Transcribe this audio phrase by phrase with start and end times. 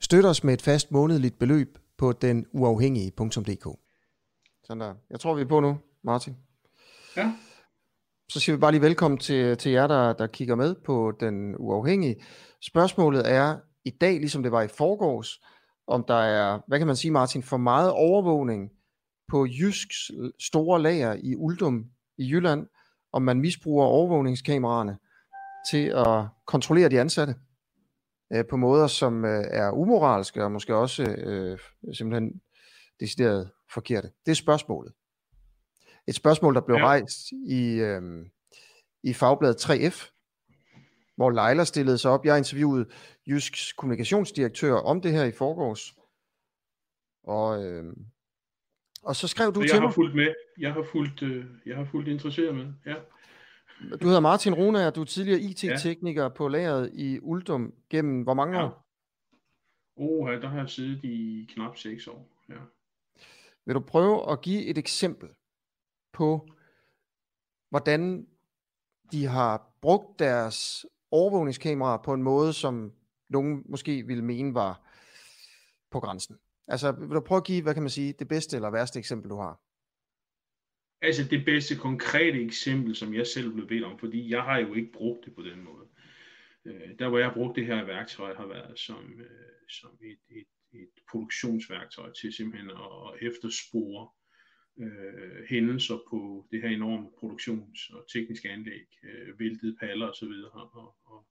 [0.00, 3.78] Støt os med et fast månedligt beløb på den uafhængige.dk.
[4.64, 4.94] Sådan der.
[5.10, 6.36] Jeg tror, vi er på nu, Martin.
[7.16, 7.32] Ja.
[8.28, 11.56] Så siger vi bare lige velkommen til, til jer, der, der kigger med på Den
[11.58, 12.16] Uafhængige.
[12.62, 15.40] Spørgsmålet er i dag, ligesom det var i forgårs,
[15.86, 18.70] om der er, hvad kan man sige Martin, for meget overvågning
[19.28, 21.84] på Jysks store lager i Uldum
[22.18, 22.66] i Jylland,
[23.12, 24.98] om man misbruger overvågningskameraerne
[25.70, 27.34] til at kontrollere de ansatte
[28.32, 31.58] øh, på måder, som øh, er umoralske og måske også øh,
[31.92, 32.40] simpelthen
[33.00, 34.10] decideret forkerte.
[34.26, 34.92] Det er spørgsmålet.
[36.08, 36.86] Et spørgsmål, der blev ja.
[36.86, 38.02] rejst i, øh,
[39.02, 40.10] i fagbladet 3F,
[41.16, 42.24] hvor Leila stillede sig op.
[42.24, 42.86] Jeg interviewede
[43.26, 45.94] Jysks kommunikationsdirektør om det her i forgårs.
[47.22, 47.84] Og, øh,
[49.02, 49.94] og så skrev du jeg til har mig.
[49.94, 50.34] fulgt med.
[50.58, 52.72] Jeg har fulgt, øh, jeg har fulgt interesseret med.
[52.86, 52.94] Ja.
[53.80, 56.28] Du hedder Martin Rune, og du er tidligere IT-tekniker ja.
[56.28, 58.64] på lageret i Uldum gennem hvor mange Ja.
[58.64, 58.84] år?
[59.96, 62.28] Oh, der har jeg siddet i knap 6 år.
[62.48, 62.54] Ja.
[63.66, 65.28] Vil du prøve at give et eksempel
[66.12, 66.48] på,
[67.70, 68.26] hvordan
[69.12, 72.92] de har brugt deres overvågningskameraer på en måde, som
[73.28, 74.82] nogen måske ville mene var
[75.90, 76.36] på grænsen?
[76.68, 79.30] Altså, vil du prøve at give, hvad kan man sige, det bedste eller værste eksempel,
[79.30, 79.60] du har?
[81.00, 84.74] Altså det bedste konkrete eksempel, som jeg selv blev bedt om, fordi jeg har jo
[84.74, 85.88] ikke brugt det på den måde.
[86.64, 90.18] Øh, der hvor jeg har brugt det her værktøj, har været som, øh, som et,
[90.30, 94.08] et, et produktionsværktøj til simpelthen at, at efterspore
[94.80, 100.76] øh, hændelser på det her enorme produktions- og tekniske anlæg, øh, væltede paller osv., og,
[100.76, 101.26] og, og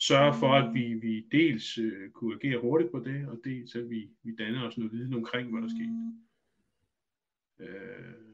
[0.00, 3.90] sørge for, at vi, vi dels øh, kunne agere hurtigt på det, og dels at
[3.90, 6.12] vi, vi danner os noget viden omkring, hvad der skete.
[7.60, 8.31] Øh,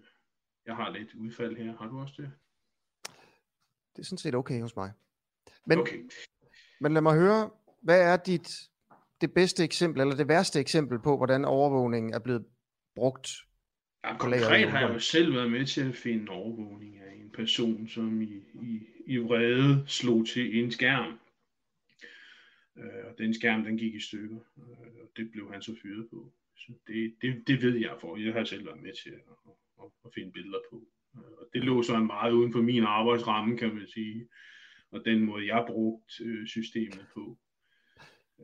[0.69, 1.77] jeg har lidt udfald her.
[1.77, 2.31] Har du også det?
[3.97, 4.93] Det er sådan set okay hos mig.
[5.67, 5.99] Men, Okay.
[6.81, 7.51] men lad mig høre,
[7.83, 8.49] hvad er dit
[9.21, 12.47] det bedste eksempel, eller det værste eksempel på, hvordan overvågningen er blevet
[12.95, 13.29] brugt?
[14.05, 17.89] Ja, konkret har jeg jo selv været med til at finde overvågning af en person,
[17.89, 21.19] som i, i, i vrede slog til en skærm.
[22.79, 26.09] Øh, og den skærm, den gik i stykker, øh, og det blev han så fyret
[26.11, 26.33] på.
[26.56, 28.17] Så det, det, det ved jeg for.
[28.17, 29.23] Jeg har selv været med til at,
[29.83, 30.89] at, at finde billeder på.
[31.16, 34.28] Øh, Og det lå så meget uden for min arbejdsramme, kan man sige.
[34.91, 37.39] Og den måde, jeg brugte øh, systemet på.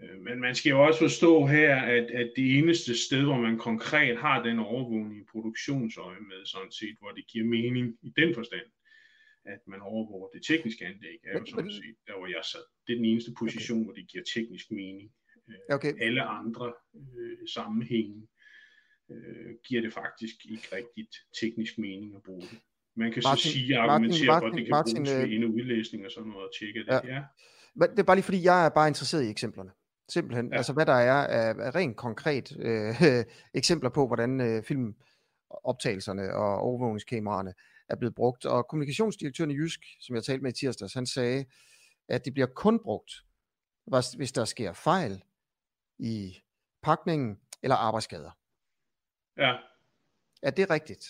[0.03, 3.59] Øh, Men man skal jo også forstå her, at, at det eneste sted, hvor man
[3.59, 8.35] konkret har den overvågning i produktionsøje med, sådan set, hvor det giver mening i den
[8.35, 8.67] forstand,
[9.45, 12.65] at man overvåger det tekniske anlæg, er jo sådan set der, hvor jeg sad.
[12.87, 13.85] Det er den eneste position, okay.
[13.85, 15.13] hvor det giver teknisk mening.
[15.71, 15.93] Okay.
[16.01, 18.29] Alle andre øh, sammenhænge
[19.11, 22.59] øh, giver det faktisk ikke rigtigt teknisk mening at bruge det.
[22.97, 25.11] Man kan Martin- så sige og Martin- argumentere for, at Martin- det kan Martin, bruges
[25.13, 26.87] øh, ved indeudlæsning og sådan noget, og tjekke det.
[26.89, 27.15] Ja.
[27.15, 27.23] Ja.
[27.75, 29.71] Men det er bare lige fordi, jeg er bare interesseret i eksemplerne.
[30.09, 30.49] Simpelthen.
[30.51, 30.57] Ja.
[30.57, 32.95] Altså hvad der er af, af rent konkret øh,
[33.61, 37.55] eksempler på, hvordan øh, filmoptagelserne og overvågningskameraerne
[37.89, 38.45] er blevet brugt.
[38.47, 41.45] Og kommunikationsdirektøren i Jysk, som jeg talte med i tirsdags, han sagde,
[42.09, 43.13] at det bliver kun brugt,
[43.87, 45.23] hvis- hvis der sker fejl
[45.99, 46.37] i
[46.83, 48.31] pakningen eller arbejdsskader.
[49.39, 49.57] Ja.
[50.43, 51.05] Er det rigtigt?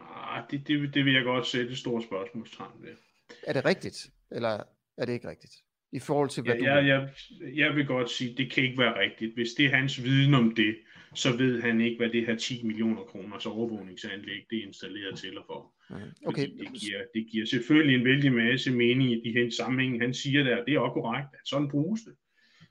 [0.00, 2.96] Ah, det, det, det vil jeg godt sætte et stort spørgsmålstegn ved.
[3.42, 4.62] Er det rigtigt, eller
[4.96, 5.52] er det ikke rigtigt?
[5.92, 6.64] I forhold til, hvad Ja, du...
[6.64, 7.10] jeg, jeg,
[7.56, 9.34] jeg vil godt sige, det kan ikke være rigtigt.
[9.34, 10.76] Hvis det er hans viden om det,
[11.14, 15.38] så ved han ikke, hvad det her 10 millioner kroners overvågningsanlæg det er installeret til
[15.38, 15.74] og for.
[15.88, 20.00] Fordi Okay, Det giver, det giver selvfølgelig en vældig masse mening i de her sammenhænge,
[20.00, 20.64] han siger der.
[20.64, 22.14] Det er også korrekt, at sådan bruges det.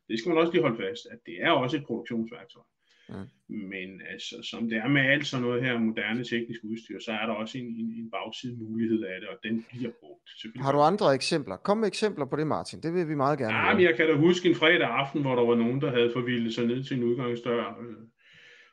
[0.09, 2.63] Det skal man også lige holde fast, at det er også et produktionsværktøj.
[3.09, 3.15] Mm.
[3.49, 7.25] Men altså, som det er med alt sådan noget her moderne teknisk udstyr, så er
[7.25, 10.29] der også en, en, en bagside mulighed af det, og den bliver brugt.
[10.55, 11.55] Har du andre eksempler?
[11.57, 12.81] Kom med eksempler på det, Martin.
[12.81, 15.35] Det vil vi meget gerne Ja, men jeg kan da huske en fredag aften, hvor
[15.35, 17.95] der var nogen, der havde forvildet sig ned til en udgangsdør øh,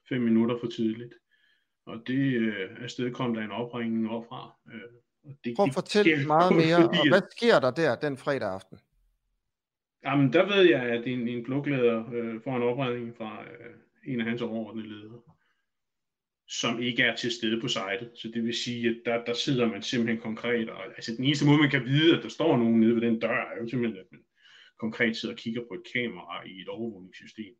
[0.08, 1.14] fem minutter for tidligt.
[1.86, 4.56] Og det øh, afsted kom der en opringning opfra.
[4.72, 4.80] Øh,
[5.24, 6.82] og det, Prøv at fortælle meget mere.
[6.82, 8.78] fordi, Og hvad sker der der den fredag aften?
[10.04, 13.74] Jamen, der ved jeg, at en, en plukleder øh, får en opringning fra øh,
[14.06, 15.22] en af hans overordnede ledere,
[16.48, 18.10] som ikke er til stede på sitet.
[18.14, 21.46] Så det vil sige, at der, der sidder man simpelthen konkret, og altså den eneste
[21.46, 24.00] måde, man kan vide, at der står nogen nede ved den dør, er jo simpelthen,
[24.00, 24.20] at man
[24.78, 27.54] konkret sidder og kigger på et kamera i et overvågningssystem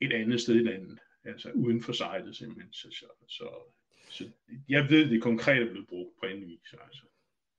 [0.00, 0.98] et andet sted i landet.
[1.24, 2.72] altså uden for sejlet simpelthen.
[2.72, 3.48] Så, så, så,
[4.10, 4.24] så
[4.68, 6.74] jeg ved, det konkret er blevet brugt på en vis.
[6.84, 7.02] Altså.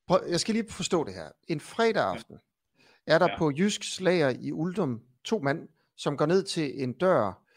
[0.08, 1.32] Prøv, jeg skal lige forstå det her.
[1.48, 2.38] En fredag aften
[2.80, 3.14] ja.
[3.14, 3.38] er der ja.
[3.38, 7.48] på Jysk Slager i Uldum to mand, som går ned til en dør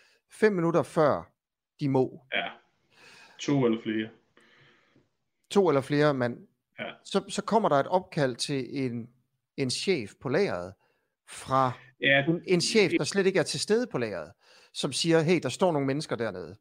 [0.40, 1.32] fem minutter før
[1.80, 2.20] de må.
[2.34, 2.48] Ja,
[3.38, 4.08] to eller flere.
[5.50, 6.48] To eller flere mand.
[6.78, 6.92] Ja.
[7.04, 9.10] Så, så kommer der et opkald til en,
[9.56, 10.74] en chef på lageret
[11.28, 14.32] fra ja, en, en chef, der slet ikke er til stede på lageret,
[14.72, 16.56] som siger, hey, der står nogle mennesker dernede.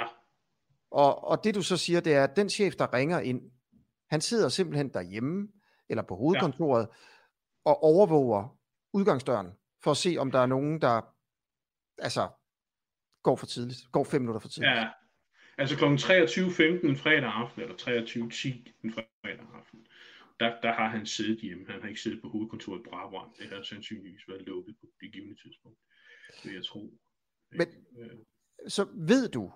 [0.00, 0.06] Ja.
[0.90, 3.50] Og, og det du så siger, det er, at den chef, der ringer ind,
[4.10, 5.48] han sidder simpelthen derhjemme,
[5.88, 6.96] eller på hovedkontoret, ja.
[7.70, 8.58] og overvåger
[8.92, 11.00] udgangsdøren, for at se, om der er nogen, der
[11.98, 12.28] altså
[13.22, 14.70] går for tidligt, går fem minutter for tidligt.
[14.70, 14.88] Ja,
[15.58, 15.84] altså kl.
[15.84, 19.86] 23.15 en fredag aften, eller 23.10 en fredag aften,
[20.40, 21.66] der, der har han siddet hjemme.
[21.68, 23.30] Han har ikke siddet på hovedkontoret i Brabrand.
[23.38, 25.78] Det har sandsynligvis været lukket på det givende tidspunkt,
[26.44, 26.98] vil jeg tro.
[27.50, 28.18] Men, øh.
[28.68, 29.52] så ved du,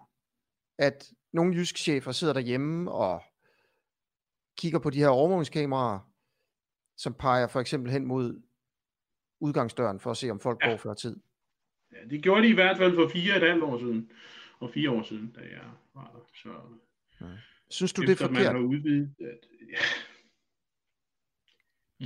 [0.79, 3.23] at nogle jyske chefer sidder derhjemme og
[4.59, 6.13] kigger på de her overvågningskameraer,
[6.97, 8.43] som peger for eksempel hen mod
[9.41, 10.71] udgangsdøren for at se, om folk ja.
[10.71, 11.17] går før tid.
[11.93, 14.11] Ja, det gjorde de i hvert fald for fire et halvt år siden,
[14.59, 16.31] og fire år siden, da jeg var der.
[16.43, 16.49] Så,
[17.21, 17.31] ja.
[17.71, 18.33] Synes du, det er forkert?
[18.33, 19.39] Man har udvidet, at,
[19.71, 19.79] ja.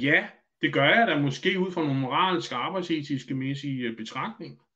[0.00, 0.28] ja,
[0.62, 4.70] det gør jeg da måske ud fra nogle moralske, arbejdsetiske mæssige øh, betragtninger.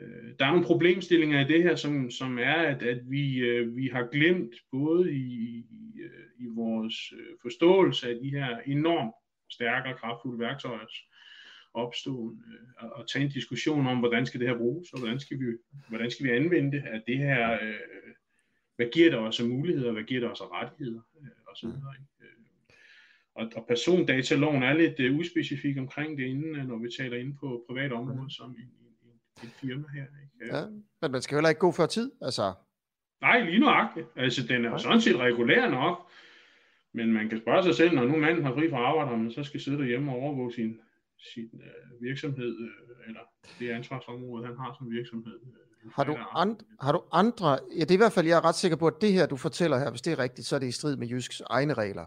[0.00, 3.76] Øh, der er nogle problemstillinger i det her, som, som er, at, at vi, øh,
[3.76, 6.02] vi har glemt både i, i,
[6.38, 6.94] i vores
[7.42, 9.14] forståelse af de her enormt
[9.50, 11.04] stærke og kraftfulde værktøjers
[11.78, 15.40] opståen øh, og tage en diskussion om, hvordan skal det her bruges, og hvordan skal
[15.40, 15.44] vi,
[15.88, 18.14] hvordan skal vi anvende det, at det her, øh,
[18.76, 21.66] hvad giver det os af muligheder, hvad giver det os af rettigheder, øh, og så
[21.66, 21.94] videre.
[22.20, 22.28] Øh,
[23.34, 27.36] og, og persondataloven er lidt øh, uspecifik omkring det, inden, øh, når vi taler inde
[27.40, 30.06] på privat område, som en, en, en firma her.
[30.22, 30.56] Ikke?
[30.56, 30.66] Ja,
[31.02, 32.52] men man skal heller ikke gå før tid, altså.
[33.20, 34.06] Nej, lige nøjagtigt.
[34.16, 36.10] Altså, den er jo sådan set regulær nok,
[36.92, 39.44] men man kan spørge sig selv, når nu manden har fri fra arbejde, man så
[39.44, 40.80] skal sidde derhjemme og overvåge sin
[41.18, 43.20] sin øh, virksomhed, øh, eller
[43.58, 45.40] det ansvarsområde, han har som virksomhed.
[45.84, 48.44] Øh, har, du and, har du andre, ja det er i hvert fald, jeg er
[48.44, 50.60] ret sikker på, at det her, du fortæller her, hvis det er rigtigt, så er
[50.60, 52.04] det i strid med Jysks egne regler.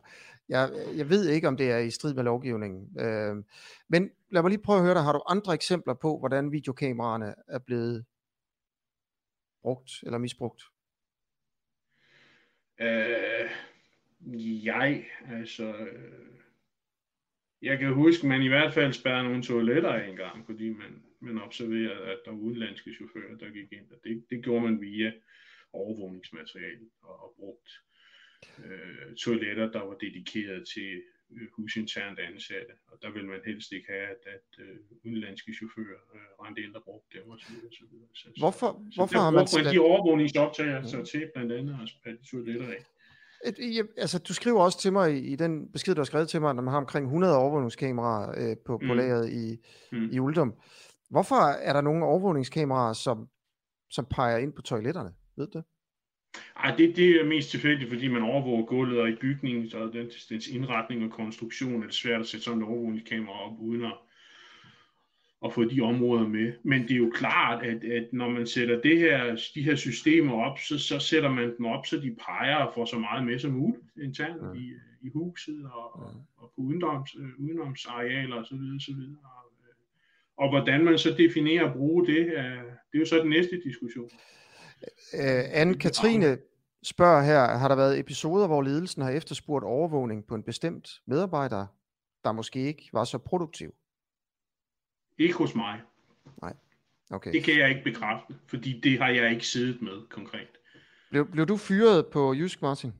[0.50, 3.00] Jeg, jeg ved ikke, om det er i strid med lovgivningen.
[3.00, 3.36] Øh,
[3.88, 7.36] men lad mig lige prøve at høre dig, har du andre eksempler på, hvordan videokameraerne
[7.48, 8.06] er blevet
[9.62, 10.64] brugt eller misbrugt?
[12.80, 13.50] Øh,
[14.66, 15.76] jeg, altså...
[15.76, 16.41] Øh
[17.62, 21.04] jeg kan huske, man i hvert fald spærrede nogle toiletter af en gang, fordi man,
[21.20, 23.92] man observerede, at der var udenlandske chauffører, der gik ind.
[23.92, 25.12] Og det, det gjorde man via
[25.74, 27.70] overvågningsmateriale og, og brugt
[28.66, 32.74] øh, toiletter, der var dedikeret til øh, husinternt ansatte.
[32.88, 36.76] Og der vil man helst ikke have, at, at øh, udenlandske chauffører øh, rendte ind
[36.76, 37.54] og brugte dem osv.
[37.72, 39.48] Så, så, hvorfor, så, hvorfor har man...
[39.48, 42.84] Så de overvågningsoptager sig til blandt andet at de toiletter af.
[43.46, 46.42] Et, altså, du skriver også til mig i, i den besked, du har skrevet til
[46.42, 48.88] mig, at man har omkring 100 overvågningskameraer øh, på, mm.
[48.88, 49.58] på lageret i,
[49.92, 50.10] mm.
[50.12, 50.54] i Uldum.
[51.10, 53.28] Hvorfor er der nogle overvågningskameraer, som,
[53.90, 55.14] som peger ind på toiletterne?
[55.38, 55.66] Ved du det?
[56.56, 60.26] Ej, det, det er mest tilfældigt, fordi man overvåger gulvet og i bygningen, så dens,
[60.26, 63.94] dens indretning og konstruktion er det svært at sætte sådan et overvågningskamera op, uden at,
[65.46, 66.54] at få de områder med.
[66.64, 70.34] Men det er jo klart, at, at når man sætter det her, de her systemer
[70.34, 73.40] op, så, så sætter man dem op, så de peger og får så meget med
[73.40, 74.60] som muligt internt ja.
[74.60, 76.20] i, i huset og, ja.
[76.38, 78.56] og på udenoms, udenomsarealer osv.
[78.76, 79.02] osv.
[80.38, 82.26] Og hvordan man så definerer at bruge det,
[82.92, 84.10] det er jo så den næste diskussion.
[85.14, 86.38] Øh, Anne-Katrine
[86.84, 91.66] spørger her, har der været episoder, hvor ledelsen har efterspurgt overvågning på en bestemt medarbejder,
[92.24, 93.74] der måske ikke var så produktiv?
[95.22, 95.82] Ikke hos mig.
[96.42, 96.54] Nej.
[97.10, 97.32] Okay.
[97.32, 100.48] Det kan jeg ikke bekræfte, fordi det har jeg ikke siddet med konkret.
[101.10, 102.94] Blev, blev du fyret på Jysk, Martin?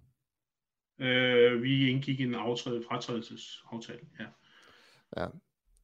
[1.00, 4.26] Øh, vi indgik en aftræde, fratrædelsesaftale, ja.
[5.18, 5.28] Ja.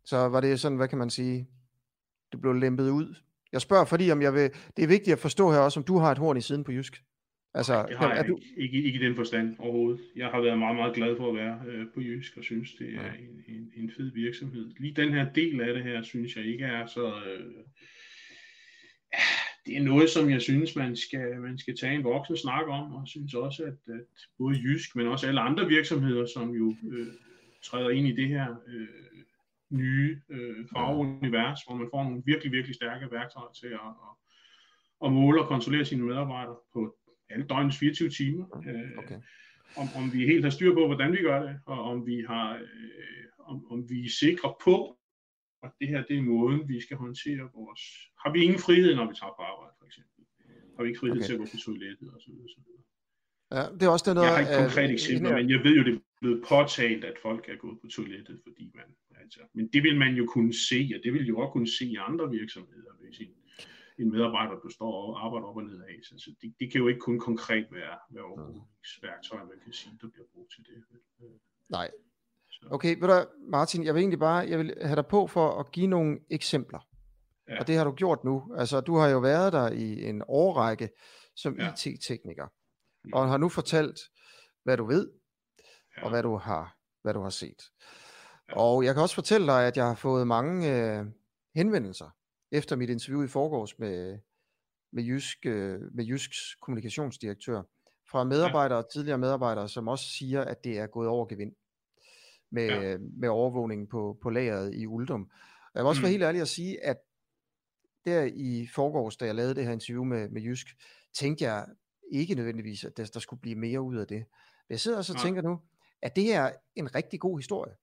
[0.03, 1.48] Så var det sådan, hvad kan man sige,
[2.32, 3.15] det blev lempet ud?
[3.51, 5.98] Jeg spørger, fordi om jeg vil, det er vigtigt at forstå her også, om du
[5.98, 7.03] har et horn i siden på Jysk.
[7.58, 8.40] Altså, Nej, det har jeg er du...
[8.58, 10.02] ikke, ikke, i den forstand overhovedet.
[10.16, 12.88] Jeg har været meget, meget glad for at være øh, på Jysk, og synes, det
[12.96, 13.12] er ja.
[13.14, 14.72] en, en, en fed virksomhed.
[14.80, 17.06] Lige den her del af det her, synes jeg ikke er så...
[17.08, 17.54] Øh,
[19.66, 22.94] det er noget, som jeg synes, man skal, man skal tage en voksen snak om,
[22.94, 24.06] og synes også, at, at
[24.38, 27.08] både Jysk, men også alle andre virksomheder, som jo øh,
[27.64, 28.88] træder ind i det her øh,
[29.70, 34.14] nye øh, fagunivers, hvor man får nogle virkelig, virkelig stærke værktøjer til at, at,
[35.06, 36.96] at måle og kontrollere sine medarbejdere på
[37.29, 38.46] alle døgnets 24 timer.
[38.67, 39.19] Øh, okay.
[39.75, 42.55] om, om vi helt har styr på, hvordan vi gør det, og om vi har,
[42.55, 44.98] øh, om, om vi er sikre på,
[45.63, 47.81] at det her det er måden, vi skal håndtere vores...
[48.24, 50.22] Har vi ingen frihed, når vi tager på arbejde, for eksempel?
[50.75, 51.25] Har vi ikke frihed okay.
[51.25, 52.50] til at gå på toilettet og så videre.
[52.55, 52.84] Så videre.
[53.55, 55.84] Ja, det er også det noget, jeg har ikke konkrete eksempler, men jeg ved jo,
[55.88, 58.88] det er blevet påtalt, at folk er gået på toilettet, fordi man,
[59.22, 61.86] altså, men det vil man jo kunne se, og det vil jo også kunne se
[61.86, 63.34] i andre virksomheder, hvis en,
[64.00, 65.96] en medarbejder, der står og arbejder op og ned af.
[66.04, 70.08] Så det, det kan jo ikke kun konkret være, være overvågningsværktøjer, man kan sige, der
[70.13, 70.84] bliver brugt til det.
[71.70, 71.92] Nej.
[72.72, 75.72] Okay, ved du, Martin, jeg vil egentlig bare, jeg vil have dig på for at
[75.72, 76.80] give nogle eksempler.
[77.48, 77.60] Ja.
[77.60, 78.56] Og det har du gjort nu.
[78.58, 80.89] Altså, du har jo været der i en årrække
[81.36, 81.74] som ja.
[81.74, 82.48] IT-tekniker
[83.13, 84.00] og har nu fortalt,
[84.63, 85.12] hvad du ved,
[85.98, 86.04] ja.
[86.04, 87.62] og hvad du har, hvad du har set.
[88.50, 88.58] Ja.
[88.58, 91.06] Og jeg kan også fortælle dig, at jeg har fået mange øh,
[91.56, 92.16] henvendelser
[92.51, 94.20] efter mit interview i forgårs med,
[94.92, 97.63] med, Jysk, øh, med Jysks kommunikationsdirektør,
[98.10, 98.84] fra medarbejdere, ja.
[98.94, 101.56] tidligere medarbejdere, som også siger, at det er gået over gevind
[102.51, 102.98] med, ja.
[102.98, 105.32] med overvågningen på, på lageret i Uldum.
[105.75, 106.04] Jeg vil også mm.
[106.04, 106.98] være helt ærlig at sige, at
[108.06, 110.68] der i forgårs, da jeg lavede det her interview med, med Jysk,
[111.13, 111.68] tænkte jeg,
[112.12, 114.18] ikke nødvendigvis, at der, der skulle blive mere ud af det.
[114.18, 115.60] Men jeg sidder også og tænker nu,
[116.01, 117.74] at det her en rigtig god historie?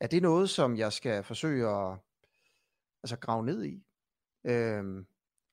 [0.00, 1.98] Er det noget, som jeg skal forsøge at
[3.02, 3.82] altså, grave ned i?
[4.44, 5.06] Øhm,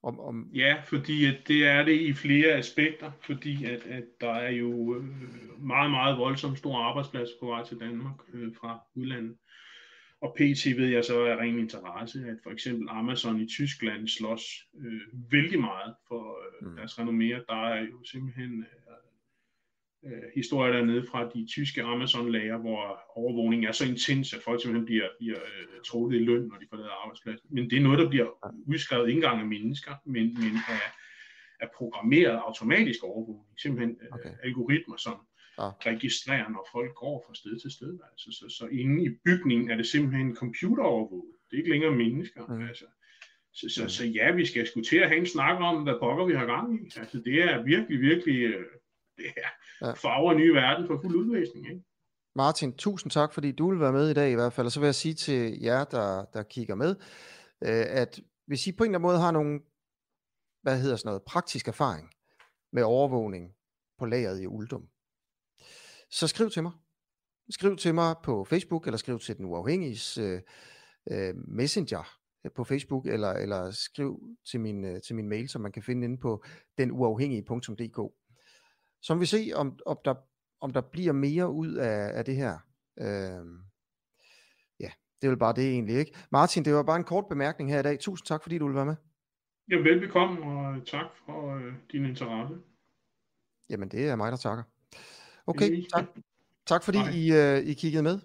[0.03, 0.49] om, om...
[0.53, 4.95] Ja, fordi at det er det i flere aspekter, fordi at, at der er jo
[4.95, 5.03] øh,
[5.59, 9.35] meget, meget voldsomt store arbejdspladser på vej til Danmark øh, fra udlandet.
[10.21, 14.43] Og PT ved jeg så er ren interesse, at for eksempel Amazon i Tyskland slås
[14.79, 16.75] øh, vældig meget for øh, mm.
[16.75, 17.45] deres renommé.
[17.49, 18.78] Der er jo simpelthen øh,
[20.05, 24.85] øh, historier dernede fra de tyske Amazon-lager, hvor overvågningen er så intens, at folk simpelthen
[24.85, 27.47] bliver, bliver øh, trukket i løn, når de forlader arbejdspladsen.
[27.51, 28.29] Men det er noget, der bliver
[28.67, 30.85] udskrevet ikke engang af mennesker, men, men af,
[31.59, 33.59] af programmeret automatisk overvågning.
[33.61, 34.33] Simpelthen øh, okay.
[34.43, 35.17] algoritmer, som
[35.57, 35.69] ja.
[35.91, 37.99] registrere, når folk går fra sted til sted.
[38.11, 41.35] Altså, så, så inde i bygningen er det simpelthen computerovervåget.
[41.49, 42.45] Det er ikke længere mennesker.
[42.47, 42.67] Mm.
[42.67, 42.85] Altså.
[43.53, 43.89] Så, så, mm.
[43.89, 46.45] så ja, vi skal sgu til at have en snak om, hvad pokker vi har
[46.45, 46.83] gang i.
[46.99, 48.65] Altså, det er virkelig, virkelig øh,
[49.23, 49.93] det er ja.
[49.93, 51.69] farver en ny verden for fuld udlæsning.
[51.69, 51.83] Ikke?
[52.35, 54.65] Martin, tusind tak, fordi du vil være med i dag i hvert fald.
[54.65, 56.95] Og så vil jeg sige til jer, der, der kigger med,
[57.63, 59.59] øh, at hvis I på en eller anden måde har nogle,
[60.61, 62.09] hvad hedder sådan noget, praktisk erfaring
[62.71, 63.51] med overvågning
[63.99, 64.87] på lageret i Uldum,
[66.11, 66.71] så skriv til mig.
[67.49, 70.41] Skriv til mig på Facebook, eller skriv til den uafhængige øh,
[71.11, 72.19] øh, messenger
[72.55, 74.19] på Facebook, eller, eller skriv
[74.51, 76.43] til min, øh, til min mail, som man kan finde inde på
[76.77, 77.99] denuafhængige.dk.
[79.01, 80.15] Så vi se, om, om, der,
[80.61, 82.57] om der bliver mere ud af, af det her.
[82.99, 83.45] Øh,
[84.79, 84.91] ja,
[85.21, 86.17] det er vel bare det egentlig, ikke?
[86.31, 87.99] Martin, det var bare en kort bemærkning her i dag.
[87.99, 88.95] Tusind tak, fordi du ville være med.
[89.71, 92.55] Ja, velbekomme, og tak for øh, din interesse.
[93.69, 94.63] Jamen, det er mig, der takker.
[95.47, 96.05] Okay, tak,
[96.65, 98.19] tak fordi I, uh, I kiggede med.